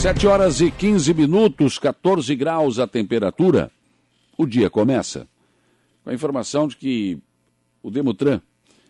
7 0.00 0.26
horas 0.26 0.62
e 0.62 0.70
15 0.70 1.12
minutos, 1.12 1.78
14 1.78 2.34
graus 2.34 2.78
a 2.78 2.86
temperatura. 2.86 3.70
O 4.34 4.46
dia 4.46 4.70
começa 4.70 5.28
com 6.02 6.08
a 6.08 6.14
informação 6.14 6.66
de 6.66 6.74
que 6.76 7.18
o 7.82 7.90
Demutran, 7.90 8.40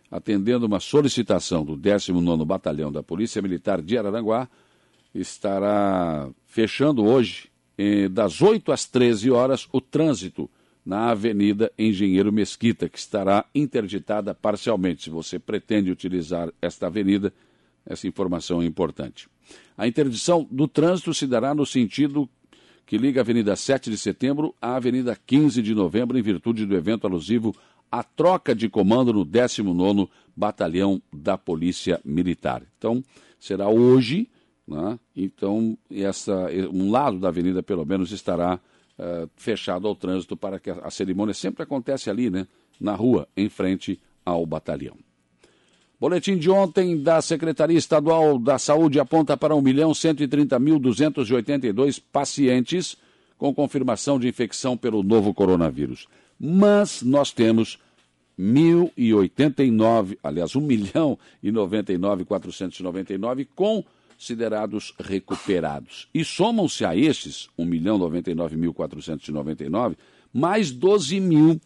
atendendo 0.08 0.66
uma 0.66 0.78
solicitação 0.78 1.64
do 1.64 1.76
19º 1.76 2.44
Batalhão 2.44 2.92
da 2.92 3.02
Polícia 3.02 3.42
Militar 3.42 3.82
de 3.82 3.98
Araranguá, 3.98 4.48
estará 5.12 6.30
fechando 6.46 7.04
hoje, 7.04 7.50
eh, 7.76 8.08
das 8.08 8.40
8 8.40 8.70
às 8.70 8.84
13 8.84 9.32
horas, 9.32 9.68
o 9.72 9.80
trânsito 9.80 10.48
na 10.86 11.10
Avenida 11.10 11.72
Engenheiro 11.76 12.32
Mesquita, 12.32 12.88
que 12.88 12.98
estará 13.00 13.44
interditada 13.52 14.32
parcialmente. 14.32 15.02
Se 15.02 15.10
você 15.10 15.40
pretende 15.40 15.90
utilizar 15.90 16.52
esta 16.62 16.86
avenida, 16.86 17.32
essa 17.84 18.06
informação 18.06 18.62
é 18.62 18.64
importante. 18.64 19.28
A 19.76 19.86
interdição 19.86 20.46
do 20.50 20.68
trânsito 20.68 21.14
se 21.14 21.26
dará 21.26 21.54
no 21.54 21.64
sentido 21.64 22.28
que 22.84 22.98
liga 22.98 23.20
a 23.20 23.22
Avenida 23.22 23.54
7 23.54 23.88
de 23.88 23.96
Setembro 23.96 24.54
à 24.60 24.76
Avenida 24.76 25.16
15 25.26 25.62
de 25.62 25.74
Novembro, 25.74 26.18
em 26.18 26.22
virtude 26.22 26.66
do 26.66 26.76
evento 26.76 27.06
alusivo 27.06 27.54
à 27.90 28.02
troca 28.02 28.54
de 28.54 28.68
comando 28.68 29.12
no 29.12 29.24
19º 29.24 30.08
Batalhão 30.36 31.00
da 31.12 31.38
Polícia 31.38 32.00
Militar. 32.04 32.62
Então, 32.76 33.02
será 33.38 33.68
hoje, 33.68 34.28
né? 34.66 34.98
então 35.14 35.78
essa, 35.90 36.48
um 36.72 36.90
lado 36.90 37.18
da 37.18 37.28
avenida, 37.28 37.62
pelo 37.62 37.84
menos, 37.84 38.12
estará 38.12 38.56
uh, 38.98 39.30
fechado 39.36 39.86
ao 39.86 39.94
trânsito 39.94 40.36
para 40.36 40.58
que 40.58 40.70
a, 40.70 40.74
a 40.82 40.90
cerimônia 40.90 41.34
sempre 41.34 41.62
acontece 41.62 42.10
ali, 42.10 42.28
né? 42.28 42.46
na 42.80 42.94
rua, 42.94 43.28
em 43.36 43.48
frente 43.48 44.00
ao 44.24 44.44
batalhão. 44.44 44.96
Boletim 46.00 46.36
de 46.38 46.50
ontem 46.50 46.96
da 46.96 47.20
Secretaria 47.20 47.76
Estadual 47.76 48.38
da 48.38 48.58
Saúde 48.58 48.98
aponta 48.98 49.36
para 49.36 49.54
1.130.282 49.54 52.02
pacientes 52.10 52.96
com 53.36 53.54
confirmação 53.54 54.18
de 54.18 54.26
infecção 54.26 54.78
pelo 54.78 55.02
novo 55.02 55.34
coronavírus. 55.34 56.08
Mas 56.40 57.02
nós 57.02 57.32
temos 57.32 57.78
1.089, 58.38 60.16
aliás, 60.22 60.56
1 60.56 60.60
milhão 60.62 61.18
e 61.42 61.52
99.499 61.52 63.46
considerados 63.54 64.94
recuperados. 64.98 66.08
E 66.14 66.24
somam-se 66.24 66.82
a 66.82 66.96
estes, 66.96 67.50
1 67.58 67.64
milhão 67.66 67.98
99.499, 67.98 69.98
mais 70.32 70.70
12 70.70 71.20
mil 71.20 71.60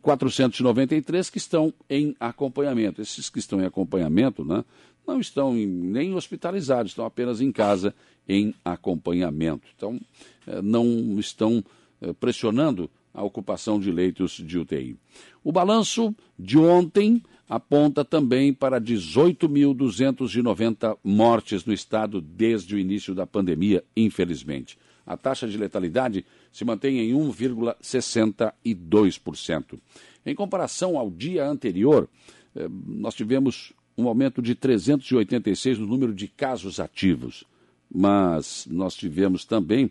493 0.00 1.30
que 1.30 1.38
estão 1.38 1.72
em 1.88 2.14
acompanhamento. 2.20 3.00
Esses 3.00 3.30
que 3.30 3.38
estão 3.38 3.60
em 3.60 3.64
acompanhamento 3.64 4.44
né, 4.44 4.64
não 5.06 5.20
estão 5.20 5.56
em, 5.56 5.66
nem 5.66 6.14
hospitalizados, 6.14 6.92
estão 6.92 7.04
apenas 7.04 7.40
em 7.40 7.50
casa 7.50 7.94
em 8.28 8.54
acompanhamento. 8.64 9.66
Então, 9.76 10.00
eh, 10.46 10.62
não 10.62 11.18
estão 11.18 11.64
eh, 12.00 12.12
pressionando 12.12 12.88
a 13.12 13.22
ocupação 13.22 13.78
de 13.78 13.92
leitos 13.92 14.32
de 14.32 14.58
UTI. 14.58 14.96
O 15.42 15.52
balanço 15.52 16.14
de 16.38 16.58
ontem 16.58 17.22
aponta 17.48 18.04
também 18.04 18.52
para 18.52 18.80
18.290 18.80 20.98
mortes 21.04 21.64
no 21.64 21.72
estado 21.72 22.20
desde 22.20 22.74
o 22.74 22.78
início 22.78 23.14
da 23.14 23.24
pandemia, 23.26 23.84
infelizmente. 23.96 24.76
A 25.06 25.16
taxa 25.16 25.46
de 25.46 25.56
letalidade 25.58 26.26
se 26.52 26.64
mantém 26.64 26.98
em 26.98 27.12
1,62%. 27.12 29.78
Em 30.24 30.34
comparação 30.34 30.98
ao 30.98 31.10
dia 31.10 31.46
anterior, 31.46 32.08
eh, 32.56 32.66
nós 32.86 33.14
tivemos 33.14 33.72
um 33.96 34.08
aumento 34.08 34.42
de 34.42 34.54
386 34.54 35.78
no 35.78 35.86
número 35.86 36.14
de 36.14 36.28
casos 36.28 36.80
ativos, 36.80 37.44
mas 37.92 38.66
nós 38.70 38.94
tivemos 38.94 39.44
também 39.44 39.90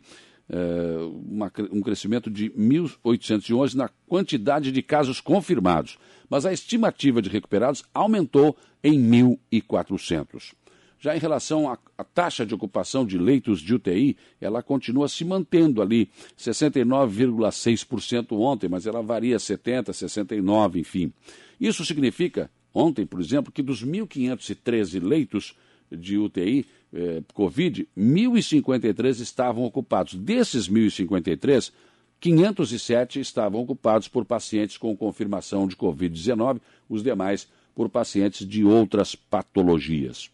eh, 0.50 0.98
uma, 1.26 1.52
um 1.72 1.82
crescimento 1.82 2.30
de 2.30 2.50
1.811 2.50 3.76
na 3.76 3.90
quantidade 4.08 4.72
de 4.72 4.82
casos 4.82 5.22
confirmados, 5.22 5.98
mas 6.30 6.46
a 6.46 6.52
estimativa 6.52 7.22
de 7.22 7.30
recuperados 7.30 7.86
aumentou 7.94 8.58
em 8.84 9.00
1.400. 9.00 10.54
Já 11.04 11.14
em 11.18 11.20
relação 11.20 11.70
à, 11.70 11.78
à, 11.98 12.04
taxa 12.06 12.46
de 12.46 12.56
ocupação 12.56 13.06
de 13.06 13.18
leitos 13.18 13.60
de 13.60 13.76
UTI, 13.76 14.16
ela 14.40 14.64
continua 14.64 15.10
se 15.10 15.26
mantendo 15.26 15.82
ali, 15.82 16.10
69,6% 16.40 18.32
ontem, 18.32 18.70
mas 18.70 18.88
ela 18.88 19.04
varia 19.04 19.38
70, 19.38 19.92
69, 19.92 20.80
enfim. 20.80 21.12
Isso 21.60 21.84
significa, 21.84 22.50
ontem, 22.74 23.06
por 23.06 23.20
exemplo, 23.20 23.52
que 23.52 23.62
dos 23.62 23.84
1.513 23.84 25.04
leitos 25.04 25.58
de 25.92 26.18
UTI 26.18 26.66
eh, 26.94 27.22
Covid, 27.34 27.86
1.053 27.98 29.20
estavam 29.20 29.66
ocupados. 29.66 30.14
Desses 30.14 30.70
1.053, 30.70 31.74
507 32.22 33.20
estavam 33.20 33.60
ocupados 33.60 34.08
por 34.08 34.24
pacientes 34.24 34.78
com 34.78 34.96
confirmação 34.96 35.68
de 35.68 35.76
Covid-19, 35.76 36.62
os 36.88 37.04
demais 37.04 37.50
por 37.76 37.90
pacientes 37.90 38.48
de 38.48 38.64
outras 38.64 39.16
patologias. 39.16 40.32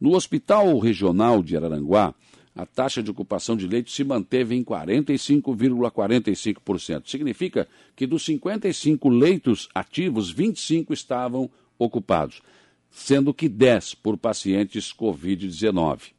No 0.00 0.14
Hospital 0.14 0.78
Regional 0.78 1.42
de 1.42 1.56
Araranguá, 1.56 2.14
a 2.54 2.64
taxa 2.66 3.02
de 3.02 3.10
ocupação 3.10 3.56
de 3.56 3.66
leitos 3.66 3.94
se 3.94 4.04
manteve 4.04 4.54
em 4.54 4.62
45,45%. 4.64 7.08
Significa 7.08 7.68
que 7.94 8.06
dos 8.06 8.24
55 8.24 9.08
leitos 9.08 9.68
ativos, 9.74 10.30
25 10.30 10.92
estavam 10.92 11.50
ocupados, 11.78 12.42
sendo 12.90 13.32
que 13.32 13.48
10 13.48 13.94
por 13.94 14.16
pacientes 14.16 14.92
Covid-19. 14.92 16.12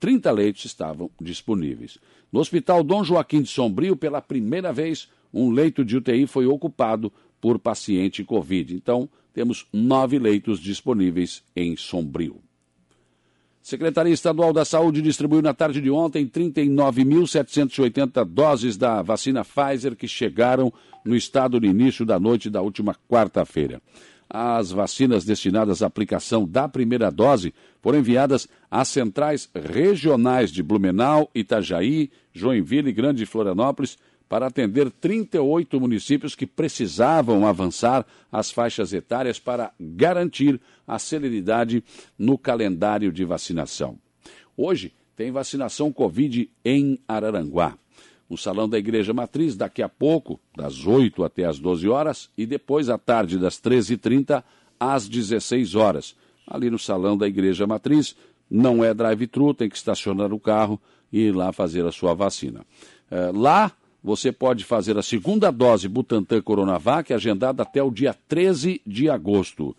30 0.00 0.30
leitos 0.30 0.64
estavam 0.64 1.10
disponíveis. 1.20 1.98
No 2.32 2.40
Hospital 2.40 2.82
Dom 2.82 3.04
Joaquim 3.04 3.42
de 3.42 3.48
Sombrio, 3.48 3.96
pela 3.96 4.20
primeira 4.20 4.72
vez, 4.72 5.08
um 5.32 5.50
leito 5.50 5.84
de 5.84 5.96
UTI 5.96 6.26
foi 6.26 6.46
ocupado 6.46 7.12
por 7.40 7.58
paciente 7.58 8.24
Covid. 8.24 8.74
Então, 8.74 9.08
temos 9.32 9.66
nove 9.72 10.18
leitos 10.18 10.60
disponíveis 10.60 11.42
em 11.54 11.76
Sombrio. 11.76 12.47
Secretaria 13.68 14.14
Estadual 14.14 14.50
da 14.50 14.64
Saúde 14.64 15.02
distribuiu 15.02 15.42
na 15.42 15.52
tarde 15.52 15.82
de 15.82 15.90
ontem 15.90 16.26
39.780 16.26 18.24
doses 18.24 18.78
da 18.78 19.02
vacina 19.02 19.44
Pfizer 19.44 19.94
que 19.94 20.08
chegaram 20.08 20.72
no 21.04 21.14
estado 21.14 21.60
no 21.60 21.66
início 21.66 22.06
da 22.06 22.18
noite 22.18 22.48
da 22.48 22.62
última 22.62 22.96
quarta-feira. 23.06 23.82
As 24.26 24.70
vacinas 24.70 25.22
destinadas 25.26 25.82
à 25.82 25.86
aplicação 25.86 26.48
da 26.48 26.66
primeira 26.66 27.10
dose 27.10 27.52
foram 27.82 27.98
enviadas 27.98 28.48
às 28.70 28.88
centrais 28.88 29.50
regionais 29.54 30.50
de 30.50 30.62
Blumenau, 30.62 31.30
Itajaí, 31.34 32.10
Joinville 32.32 32.88
e 32.88 32.94
Grande 32.94 33.26
Florianópolis 33.26 33.98
para 34.28 34.46
atender 34.46 34.90
38 34.90 35.80
municípios 35.80 36.34
que 36.34 36.46
precisavam 36.46 37.46
avançar 37.46 38.04
as 38.30 38.50
faixas 38.50 38.92
etárias 38.92 39.38
para 39.38 39.72
garantir 39.80 40.60
a 40.86 40.98
celeridade 40.98 41.82
no 42.18 42.36
calendário 42.36 43.10
de 43.10 43.24
vacinação. 43.24 43.98
Hoje 44.56 44.92
tem 45.16 45.32
vacinação 45.32 45.92
Covid 45.92 46.50
em 46.64 46.98
Araranguá. 47.08 47.76
No 48.28 48.36
Salão 48.36 48.68
da 48.68 48.78
Igreja 48.78 49.14
Matriz, 49.14 49.56
daqui 49.56 49.82
a 49.82 49.88
pouco, 49.88 50.38
das 50.54 50.86
8 50.86 51.24
até 51.24 51.44
as 51.44 51.58
12 51.58 51.88
horas, 51.88 52.28
e 52.36 52.44
depois 52.44 52.90
à 52.90 52.98
tarde, 52.98 53.38
das 53.38 53.58
13h30 53.58 54.44
às 54.78 55.08
16 55.08 55.74
horas. 55.74 56.14
Ali 56.46 56.68
no 56.68 56.78
Salão 56.78 57.16
da 57.16 57.26
Igreja 57.26 57.66
Matriz, 57.66 58.14
não 58.50 58.84
é 58.84 58.92
drive-thru, 58.92 59.54
tem 59.54 59.68
que 59.68 59.76
estacionar 59.76 60.32
o 60.32 60.38
carro 60.38 60.78
e 61.10 61.20
ir 61.20 61.34
lá 61.34 61.52
fazer 61.52 61.86
a 61.86 61.92
sua 61.92 62.14
vacina. 62.14 62.66
É, 63.10 63.30
lá 63.34 63.72
você 64.02 64.30
pode 64.30 64.64
fazer 64.64 64.96
a 64.96 65.02
segunda 65.02 65.50
dose 65.50 65.88
Butantan 65.88 66.40
Coronavac, 66.40 67.12
agendada 67.12 67.62
até 67.62 67.82
o 67.82 67.90
dia 67.90 68.14
13 68.28 68.80
de 68.86 69.10
agosto. 69.10 69.76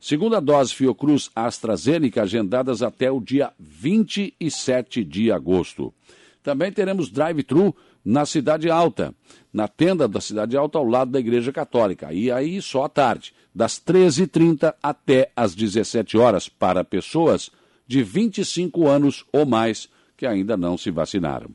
Segunda 0.00 0.40
dose 0.40 0.74
Fiocruz 0.74 1.30
AstraZeneca, 1.34 2.22
agendadas 2.22 2.82
até 2.82 3.10
o 3.10 3.20
dia 3.20 3.52
27 3.58 5.04
de 5.04 5.30
agosto. 5.30 5.94
Também 6.42 6.72
teremos 6.72 7.08
drive-thru 7.08 7.74
na 8.04 8.26
Cidade 8.26 8.68
Alta, 8.68 9.14
na 9.52 9.68
tenda 9.68 10.08
da 10.08 10.20
Cidade 10.20 10.56
Alta, 10.56 10.78
ao 10.78 10.84
lado 10.84 11.12
da 11.12 11.20
Igreja 11.20 11.52
Católica. 11.52 12.12
E 12.12 12.30
aí 12.30 12.60
só 12.60 12.84
à 12.84 12.88
tarde, 12.88 13.32
das 13.54 13.78
13h30 13.78 14.74
até 14.82 15.30
as 15.36 15.54
17 15.54 16.18
horas, 16.18 16.48
para 16.48 16.82
pessoas 16.82 17.50
de 17.86 18.02
25 18.02 18.88
anos 18.88 19.24
ou 19.32 19.46
mais 19.46 19.88
que 20.16 20.26
ainda 20.26 20.56
não 20.56 20.76
se 20.76 20.90
vacinaram. 20.90 21.50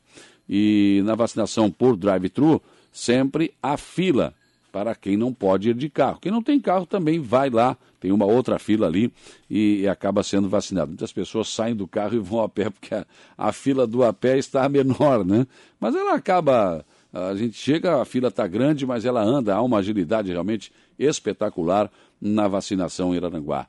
E 0.48 1.02
na 1.04 1.14
vacinação 1.14 1.70
por 1.70 1.96
drive-thru, 1.96 2.62
sempre 2.92 3.52
há 3.62 3.76
fila 3.76 4.34
para 4.72 4.94
quem 4.94 5.16
não 5.16 5.32
pode 5.32 5.70
ir 5.70 5.74
de 5.74 5.88
carro. 5.88 6.18
Quem 6.20 6.30
não 6.30 6.42
tem 6.42 6.60
carro 6.60 6.86
também 6.86 7.18
vai 7.18 7.50
lá, 7.50 7.76
tem 8.00 8.12
uma 8.12 8.26
outra 8.26 8.58
fila 8.58 8.86
ali 8.86 9.12
e, 9.50 9.80
e 9.80 9.88
acaba 9.88 10.22
sendo 10.22 10.48
vacinado. 10.48 10.88
Muitas 10.88 11.12
pessoas 11.12 11.48
saem 11.48 11.74
do 11.74 11.86
carro 11.86 12.14
e 12.14 12.18
vão 12.18 12.40
a 12.42 12.48
pé, 12.48 12.70
porque 12.70 12.94
a, 12.94 13.06
a 13.36 13.52
fila 13.52 13.86
do 13.86 14.04
a 14.04 14.12
pé 14.12 14.38
está 14.38 14.68
menor, 14.70 15.24
né? 15.24 15.46
Mas 15.80 15.94
ela 15.94 16.14
acaba. 16.14 16.84
A 17.12 17.34
gente 17.34 17.56
chega, 17.56 18.00
a 18.00 18.04
fila 18.04 18.28
está 18.28 18.46
grande, 18.46 18.86
mas 18.86 19.04
ela 19.06 19.22
anda, 19.22 19.54
há 19.54 19.62
uma 19.62 19.78
agilidade 19.78 20.30
realmente 20.30 20.70
espetacular 20.98 21.90
na 22.20 22.46
vacinação 22.46 23.14
em 23.14 23.16
Aranguá. 23.16 23.66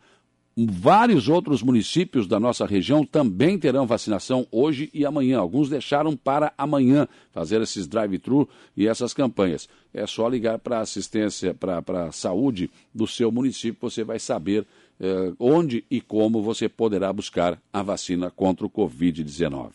Vários 0.57 1.29
outros 1.29 1.63
municípios 1.63 2.27
da 2.27 2.39
nossa 2.39 2.65
região 2.65 3.05
também 3.05 3.57
terão 3.57 3.87
vacinação 3.87 4.45
hoje 4.51 4.89
e 4.93 5.05
amanhã. 5.05 5.39
Alguns 5.39 5.69
deixaram 5.69 6.17
para 6.17 6.53
amanhã 6.57 7.07
fazer 7.31 7.61
esses 7.61 7.87
drive-thru 7.87 8.47
e 8.75 8.87
essas 8.87 9.13
campanhas. 9.13 9.69
É 9.93 10.05
só 10.05 10.27
ligar 10.27 10.59
para 10.59 10.79
a 10.79 10.81
assistência, 10.81 11.53
para 11.53 12.05
a 12.05 12.11
saúde 12.11 12.69
do 12.93 13.07
seu 13.07 13.31
município, 13.31 13.89
você 13.89 14.03
vai 14.03 14.19
saber 14.19 14.67
eh, 14.99 15.31
onde 15.39 15.85
e 15.89 16.01
como 16.01 16.41
você 16.41 16.67
poderá 16.67 17.13
buscar 17.13 17.57
a 17.71 17.81
vacina 17.81 18.29
contra 18.29 18.65
o 18.65 18.69
Covid-19. 18.69 19.71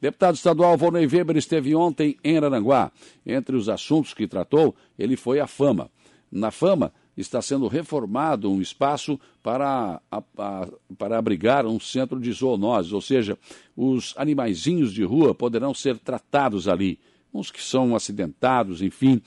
Deputado 0.00 0.36
estadual 0.36 0.76
Volney 0.78 1.06
Weber 1.06 1.36
esteve 1.36 1.74
ontem 1.74 2.16
em 2.22 2.36
Aranguá. 2.38 2.92
Entre 3.26 3.56
os 3.56 3.68
assuntos 3.68 4.14
que 4.14 4.26
tratou, 4.26 4.74
ele 4.98 5.16
foi 5.16 5.40
a 5.40 5.46
fama. 5.46 5.90
Na 6.30 6.50
fama, 6.50 6.92
está 7.16 7.42
sendo 7.42 7.66
reformado 7.66 8.50
um 8.50 8.60
espaço 8.60 9.18
para, 9.42 10.00
a, 10.10 10.22
a, 10.38 10.68
para 10.96 11.18
abrigar 11.18 11.66
um 11.66 11.78
centro 11.78 12.20
de 12.20 12.32
zoonoses, 12.32 12.92
ou 12.92 13.00
seja, 13.00 13.38
os 13.76 14.14
animaizinhos 14.16 14.92
de 14.92 15.04
rua 15.04 15.34
poderão 15.34 15.74
ser 15.74 15.98
tratados 15.98 16.68
ali. 16.68 16.98
Uns 17.32 17.50
que 17.50 17.62
são 17.62 17.94
acidentados, 17.94 18.82
enfim, 18.82 19.20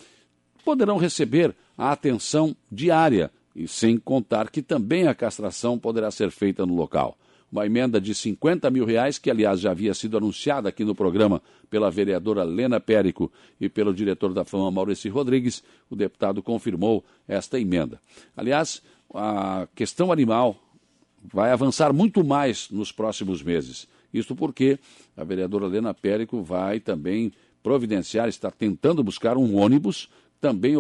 poderão 0.66 0.98
receber 0.98 1.56
a 1.78 1.92
atenção 1.92 2.56
diária, 2.72 3.32
e 3.56 3.68
sem 3.68 3.98
contar 3.98 4.50
que 4.50 4.62
também 4.62 5.08
a 5.08 5.16
castração 5.16 5.78
poderá 5.78 6.10
ser 6.10 6.32
feita 6.32 6.66
no 6.66 6.76
local 6.76 7.18
uma 7.54 7.68
emenda 7.68 8.02
de 8.02 8.16
50 8.16 8.68
mil 8.72 8.84
reais, 8.84 9.20
que 9.20 9.30
aliás 9.30 9.60
já 9.60 9.70
havia 9.70 9.94
sido 9.94 10.18
anunciada 10.18 10.70
aqui 10.70 10.84
no 10.84 10.96
programa 10.96 11.40
pela 11.70 11.92
vereadora 11.92 12.44
Lena 12.44 12.80
Périco 12.80 13.32
e 13.62 13.70
pelo 13.70 13.94
diretor 13.94 14.34
da 14.34 14.44
Fama 14.44 14.72
Maurício 14.72 15.14
Rodrigues, 15.14 15.64
o 15.88 15.96
deputado 15.96 16.42
confirmou 16.42 17.06
esta 17.28 17.60
emenda. 17.60 18.02
Aliás, 18.36 18.82
a 19.14 19.68
questão 19.76 20.12
animal 20.12 20.58
vai 21.24 21.52
avançar 21.52 21.94
muito 21.94 22.24
mais 22.24 22.72
nos 22.72 22.92
próximos 22.92 23.44
meses. 23.44 23.88
Isto 24.12 24.36
porque 24.36 24.80
a 25.16 25.24
vereadora 25.24 25.68
Lena 25.68 25.94
Périco 25.94 26.42
vai 26.42 26.80
também 26.80 27.32
providenciar, 27.62 28.28
está 28.28 28.50
tentando 28.50 29.04
buscar 29.04 29.38
um 29.38 29.56
ônibus 29.56 30.10
também 30.42 30.74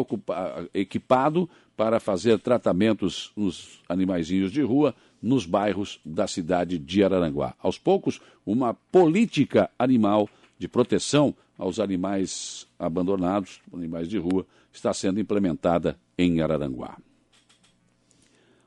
equipado 0.73 1.47
para 1.77 1.99
fazer 1.99 2.39
tratamentos 2.39 3.31
nos 3.35 3.79
animaizinhos 3.87 4.51
de 4.51 4.61
rua, 4.63 4.93
nos 5.23 5.45
bairros 5.45 6.01
da 6.03 6.27
cidade 6.27 6.77
de 6.77 7.01
Araranguá. 7.01 7.55
Aos 7.59 7.77
poucos, 7.77 8.19
uma 8.45 8.73
política 8.73 9.69
animal 9.79 10.29
de 10.59 10.67
proteção 10.67 11.33
aos 11.57 11.79
animais 11.79 12.67
abandonados, 12.77 13.61
animais 13.73 14.09
de 14.09 14.17
rua, 14.17 14.45
está 14.73 14.93
sendo 14.93 15.21
implementada 15.21 15.97
em 16.17 16.41
Araranguá. 16.41 16.97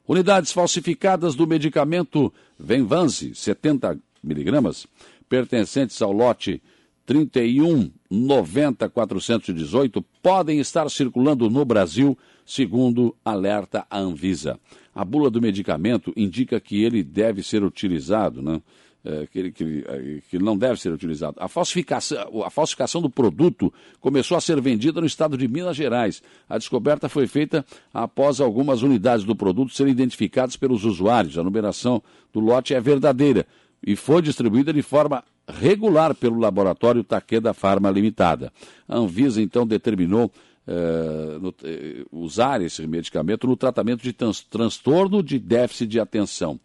Unidades 0.08 0.50
falsificadas 0.50 1.34
do 1.34 1.46
medicamento 1.46 2.32
Venvanse, 2.58 3.34
70 3.34 3.98
miligramas, 4.22 4.86
pertencentes 5.28 6.00
ao 6.00 6.12
lote 6.12 6.62
31 7.04 7.90
90 8.08 8.88
418, 8.88 10.02
podem 10.22 10.58
estar 10.58 10.88
circulando 10.90 11.50
no 11.50 11.64
Brasil, 11.64 12.16
segundo 12.46 13.14
alerta 13.24 13.86
a 13.90 13.98
Anvisa 13.98 14.58
a 14.96 15.04
bula 15.04 15.30
do 15.30 15.42
medicamento 15.42 16.10
indica 16.16 16.58
que 16.58 16.82
ele 16.82 17.02
deve 17.02 17.42
ser 17.42 17.62
utilizado, 17.62 18.40
né? 18.40 18.62
É, 19.04 19.24
que, 19.30 19.38
ele, 19.38 19.52
que, 19.52 19.84
é, 19.86 20.18
que, 20.28 20.36
não 20.36 20.58
deve 20.58 20.80
ser 20.80 20.90
utilizado. 20.92 21.36
A 21.38 21.46
falsificação, 21.46 22.42
a 22.42 22.50
falsificação 22.50 23.00
do 23.00 23.08
produto 23.08 23.72
começou 24.00 24.36
a 24.36 24.40
ser 24.40 24.60
vendida 24.60 25.00
no 25.00 25.06
estado 25.06 25.38
de 25.38 25.46
Minas 25.46 25.76
Gerais. 25.76 26.20
A 26.48 26.58
descoberta 26.58 27.08
foi 27.08 27.28
feita 27.28 27.64
após 27.94 28.40
algumas 28.40 28.82
unidades 28.82 29.24
do 29.24 29.36
produto 29.36 29.72
serem 29.72 29.92
identificadas 29.92 30.56
pelos 30.56 30.84
usuários. 30.84 31.38
A 31.38 31.44
numeração 31.44 32.02
do 32.32 32.40
lote 32.40 32.74
é 32.74 32.80
verdadeira 32.80 33.46
e 33.86 33.94
foi 33.94 34.20
distribuída 34.20 34.72
de 34.72 34.82
forma 34.82 35.22
regular 35.46 36.12
pelo 36.12 36.40
laboratório 36.40 37.04
Takeda 37.04 37.54
Pharma 37.54 37.90
Limitada. 37.90 38.52
A 38.88 38.96
Anvisa 38.96 39.40
então 39.40 39.64
determinou 39.64 40.32
uh, 40.66 41.38
no, 41.38 41.50
uh, 41.50 42.06
usar 42.10 42.60
esse 42.62 42.86
medicamento 42.86 43.46
no 43.46 43.56
tratamento 43.56 44.02
de 44.02 44.12
trans, 44.12 44.42
transtorno 44.42 45.22
de 45.22 45.38
déficit 45.38 45.86
de 45.86 46.00
atenção. 46.00 46.58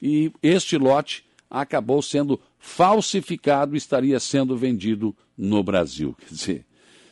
E 0.00 0.30
este 0.42 0.76
lote 0.76 1.24
acabou 1.48 2.02
sendo 2.02 2.40
falsificado 2.58 3.74
e 3.74 3.78
estaria 3.78 4.18
sendo 4.20 4.56
vendido 4.56 5.16
no 5.36 5.62
Brasil. 5.62 6.14
Quer 6.20 6.34
dizer, 6.34 6.66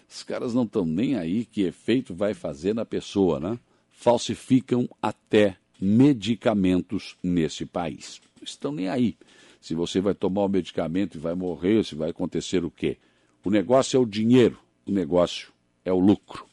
os 0.09 0.23
caras 0.23 0.55
não 0.55 0.65
estão 0.65 0.85
nem 0.85 1.17
aí 1.17 1.45
que 1.45 1.63
efeito 1.63 2.15
vai 2.15 2.35
fazer 2.35 2.75
na 2.75 2.85
pessoa, 2.85 3.41
né? 3.41 3.59
Falsificam 3.91 4.89
até 5.01 5.57
medicamentos 5.81 7.17
nesse 7.23 7.65
país. 7.65 8.21
Estão 8.43 8.73
nem 8.73 8.89
aí. 8.89 9.17
Se 9.61 9.75
você 9.75 10.01
vai 10.01 10.15
tomar 10.15 10.45
o 10.45 10.49
medicamento 10.49 11.17
e 11.17 11.21
vai 11.21 11.35
morrer, 11.35 11.85
se 11.85 11.95
vai 11.95 12.11
acontecer 12.11 12.65
o 12.65 12.71
quê? 12.71 12.99
O 13.43 13.51
negócio 13.51 13.97
é 13.97 14.01
o 14.01 14.05
dinheiro, 14.05 14.59
o 14.87 14.93
negócio 14.93 15.54
é 15.85 15.93
o 15.93 15.99
lucro. 15.99 16.47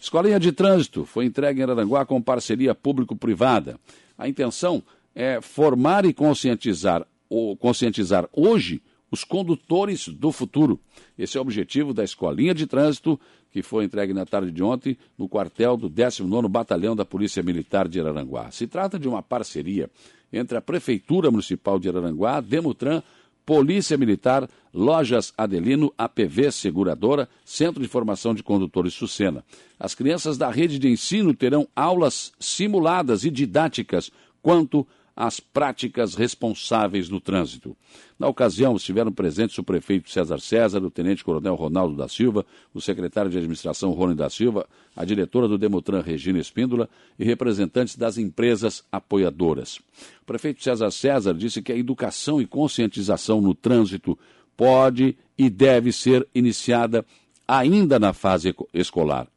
Escolinha 0.00 0.38
de 0.38 0.52
Trânsito 0.52 1.04
foi 1.04 1.24
entregue 1.24 1.60
em 1.60 1.64
Aranguá 1.64 2.04
com 2.04 2.20
parceria 2.20 2.74
público-privada. 2.74 3.80
A 4.18 4.28
intenção 4.28 4.82
é 5.14 5.40
formar 5.40 6.04
e 6.04 6.12
conscientizar, 6.12 7.06
ou 7.28 7.56
conscientizar 7.56 8.28
hoje 8.32 8.82
os 9.10 9.24
condutores 9.24 10.08
do 10.08 10.32
futuro. 10.32 10.78
Esse 11.16 11.38
é 11.38 11.40
o 11.40 11.42
objetivo 11.42 11.94
da 11.94 12.04
Escolinha 12.04 12.52
de 12.52 12.66
Trânsito, 12.66 13.18
que 13.50 13.62
foi 13.62 13.84
entregue 13.84 14.12
na 14.12 14.26
tarde 14.26 14.50
de 14.50 14.62
ontem 14.62 14.98
no 15.16 15.28
quartel 15.28 15.76
do 15.76 15.88
19º 15.88 16.48
Batalhão 16.48 16.96
da 16.96 17.04
Polícia 17.04 17.42
Militar 17.42 17.88
de 17.88 18.00
Araranguá. 18.00 18.50
Se 18.50 18.66
trata 18.66 18.98
de 18.98 19.08
uma 19.08 19.22
parceria 19.22 19.88
entre 20.32 20.58
a 20.58 20.60
Prefeitura 20.60 21.30
Municipal 21.30 21.78
de 21.78 21.88
Araranguá, 21.88 22.40
Demutran, 22.40 23.02
Polícia 23.46 23.96
Militar, 23.96 24.48
Lojas 24.72 25.32
Adelino, 25.36 25.92
APV 25.96 26.50
Seguradora, 26.50 27.28
Centro 27.44 27.82
de 27.82 27.88
Formação 27.88 28.34
de 28.34 28.42
Condutores 28.42 28.94
Sucena. 28.94 29.44
As 29.78 29.94
crianças 29.94 30.38
da 30.38 30.50
rede 30.50 30.78
de 30.78 30.88
ensino 30.88 31.34
terão 31.34 31.68
aulas 31.76 32.32
simuladas 32.40 33.24
e 33.24 33.30
didáticas 33.30 34.10
quanto 34.42 34.86
as 35.16 35.38
práticas 35.38 36.14
responsáveis 36.14 37.08
no 37.08 37.20
trânsito. 37.20 37.76
Na 38.18 38.26
ocasião, 38.26 38.74
estiveram 38.74 39.12
presentes 39.12 39.56
o 39.58 39.62
prefeito 39.62 40.10
César 40.10 40.40
César, 40.40 40.82
o 40.82 40.90
tenente-coronel 40.90 41.54
Ronaldo 41.54 41.96
da 41.96 42.08
Silva, 42.08 42.44
o 42.72 42.80
secretário 42.80 43.30
de 43.30 43.38
administração 43.38 43.92
Rony 43.92 44.14
da 44.14 44.28
Silva, 44.28 44.66
a 44.96 45.04
diretora 45.04 45.46
do 45.46 45.56
Demutran 45.56 46.00
Regina 46.00 46.38
Espíndola 46.38 46.88
e 47.18 47.24
representantes 47.24 47.96
das 47.96 48.18
empresas 48.18 48.84
apoiadoras. 48.90 49.76
O 50.22 50.26
prefeito 50.26 50.62
César 50.62 50.90
César 50.90 51.34
disse 51.34 51.62
que 51.62 51.72
a 51.72 51.76
educação 51.76 52.40
e 52.40 52.46
conscientização 52.46 53.40
no 53.40 53.54
trânsito 53.54 54.18
pode 54.56 55.16
e 55.38 55.48
deve 55.48 55.92
ser 55.92 56.26
iniciada 56.34 57.04
ainda 57.46 57.98
na 57.98 58.12
fase 58.12 58.54
escolar. 58.72 59.28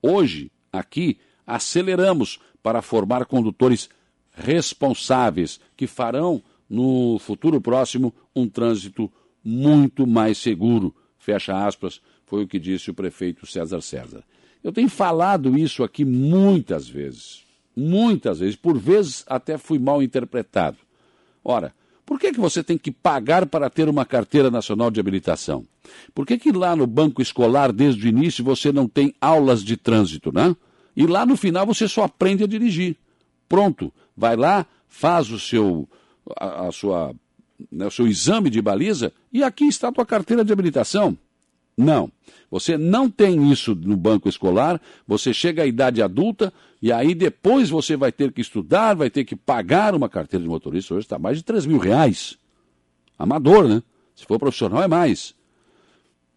Hoje, 0.00 0.50
aqui, 0.72 1.18
aceleramos 1.46 2.38
para 2.62 2.82
formar 2.82 3.24
condutores 3.24 3.88
responsáveis 4.38 5.60
que 5.76 5.86
farão 5.86 6.42
no 6.68 7.18
futuro 7.18 7.60
próximo 7.60 8.14
um 8.34 8.48
trânsito 8.48 9.10
muito 9.44 10.06
mais 10.06 10.38
seguro. 10.38 10.94
Fecha 11.18 11.66
aspas, 11.66 12.00
foi 12.26 12.44
o 12.44 12.48
que 12.48 12.58
disse 12.58 12.90
o 12.90 12.94
prefeito 12.94 13.46
César 13.46 13.80
César. 13.80 14.22
Eu 14.62 14.72
tenho 14.72 14.88
falado 14.88 15.56
isso 15.56 15.82
aqui 15.84 16.04
muitas 16.04 16.88
vezes, 16.88 17.44
muitas 17.76 18.40
vezes, 18.40 18.56
por 18.56 18.76
vezes 18.78 19.24
até 19.26 19.56
fui 19.56 19.78
mal 19.78 20.02
interpretado. 20.02 20.76
Ora, 21.44 21.72
por 22.04 22.18
que, 22.18 22.32
que 22.32 22.40
você 22.40 22.64
tem 22.64 22.76
que 22.76 22.90
pagar 22.90 23.46
para 23.46 23.70
ter 23.70 23.88
uma 23.88 24.04
carteira 24.04 24.50
nacional 24.50 24.90
de 24.90 24.98
habilitação? 24.98 25.64
Por 26.14 26.26
que, 26.26 26.38
que 26.38 26.50
lá 26.50 26.74
no 26.74 26.86
banco 26.86 27.22
escolar, 27.22 27.72
desde 27.72 28.06
o 28.06 28.08
início, 28.08 28.42
você 28.42 28.72
não 28.72 28.88
tem 28.88 29.14
aulas 29.20 29.62
de 29.62 29.76
trânsito, 29.76 30.32
né? 30.32 30.56
E 30.96 31.06
lá 31.06 31.24
no 31.24 31.36
final 31.36 31.66
você 31.66 31.86
só 31.86 32.04
aprende 32.04 32.42
a 32.42 32.46
dirigir. 32.46 32.96
Pronto, 33.48 33.92
vai 34.18 34.36
lá, 34.36 34.66
faz 34.88 35.30
o 35.30 35.38
seu, 35.38 35.88
a, 36.36 36.66
a 36.66 36.72
sua, 36.72 37.14
né, 37.70 37.86
o 37.86 37.90
seu 37.90 38.06
exame 38.06 38.50
de 38.50 38.60
baliza 38.60 39.12
e 39.32 39.44
aqui 39.44 39.64
está 39.64 39.88
a 39.88 39.92
tua 39.92 40.04
carteira 40.04 40.44
de 40.44 40.52
habilitação. 40.52 41.16
Não. 41.76 42.10
Você 42.50 42.76
não 42.76 43.08
tem 43.08 43.52
isso 43.52 43.72
no 43.76 43.96
banco 43.96 44.28
escolar, 44.28 44.80
você 45.06 45.32
chega 45.32 45.62
à 45.62 45.66
idade 45.66 46.02
adulta 46.02 46.52
e 46.82 46.90
aí 46.90 47.14
depois 47.14 47.70
você 47.70 47.96
vai 47.96 48.10
ter 48.10 48.32
que 48.32 48.40
estudar, 48.40 48.94
vai 48.94 49.08
ter 49.08 49.24
que 49.24 49.36
pagar 49.36 49.94
uma 49.94 50.08
carteira 50.08 50.42
de 50.42 50.48
motorista. 50.48 50.94
Hoje 50.94 51.06
está 51.06 51.18
mais 51.18 51.36
de 51.36 51.44
3 51.44 51.66
mil 51.66 51.78
reais. 51.78 52.36
Amador, 53.16 53.68
né? 53.68 53.82
Se 54.16 54.24
for 54.24 54.40
profissional 54.40 54.82
é 54.82 54.88
mais. 54.88 55.34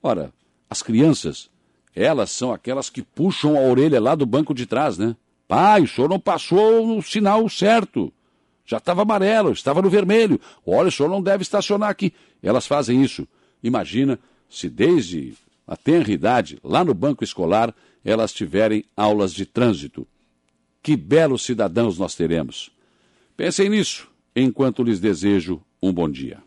Ora, 0.04 0.32
as 0.70 0.84
crianças, 0.84 1.50
elas 1.96 2.30
são 2.30 2.54
aquelas 2.54 2.90
que 2.90 3.02
puxam 3.02 3.58
a 3.58 3.62
orelha 3.62 4.00
lá 4.00 4.14
do 4.14 4.26
banco 4.26 4.54
de 4.54 4.68
trás, 4.68 5.00
né? 5.00 5.16
Pai, 5.52 5.82
o 5.82 5.88
senhor 5.90 6.10
não 6.10 6.18
passou 6.18 6.98
o 6.98 7.04
sinal 7.04 7.50
certo. 7.50 8.10
Já 8.66 8.78
estava 8.78 9.02
amarelo, 9.02 9.52
estava 9.52 9.82
no 9.82 9.90
vermelho. 9.90 10.40
Olha, 10.66 10.88
o 10.88 10.92
senhor 10.94 11.10
não 11.10 11.22
deve 11.22 11.42
estacionar 11.42 11.90
aqui. 11.90 12.14
Elas 12.42 12.66
fazem 12.66 13.04
isso. 13.04 13.28
Imagina 13.62 14.18
se 14.50 14.70
desde 14.70 15.34
a 15.68 15.76
tenra 15.76 16.10
idade, 16.10 16.58
lá 16.64 16.86
no 16.86 16.94
banco 16.94 17.22
escolar, 17.22 17.76
elas 18.06 18.32
tiverem 18.32 18.86
aulas 18.96 19.34
de 19.34 19.46
trânsito. 19.46 20.08
Que 20.82 20.96
belos 20.96 21.42
cidadãos 21.42 22.00
nós 22.00 22.16
teremos. 22.16 22.72
Pensem 23.36 23.68
nisso 23.68 24.08
enquanto 24.34 24.82
lhes 24.82 25.02
desejo 25.02 25.62
um 25.84 25.92
bom 25.92 26.10
dia. 26.10 26.42